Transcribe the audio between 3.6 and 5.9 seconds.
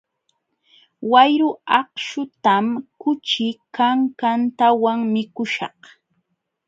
kankantawan mikuśhaq.